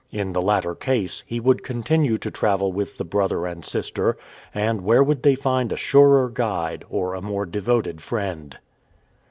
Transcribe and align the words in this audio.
In 0.11 0.33
the 0.33 0.41
latter 0.41 0.73
case, 0.73 1.21
he 1.27 1.39
would 1.39 1.63
continue 1.63 2.17
to 2.17 2.31
travel 2.31 2.71
with 2.73 2.97
the 2.97 3.05
brother 3.05 3.45
and 3.45 3.63
sister; 3.63 4.17
and 4.51 4.81
where 4.81 5.03
would 5.03 5.21
they 5.21 5.35
find 5.35 5.71
a 5.71 5.77
surer 5.77 6.27
guide, 6.31 6.83
or 6.89 7.13
a 7.13 7.21
more 7.21 7.45
devoted 7.45 8.01
friend? 8.01 8.57